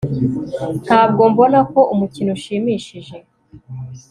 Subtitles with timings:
[0.85, 3.15] Ntabwo mbona ko umukino ushimishije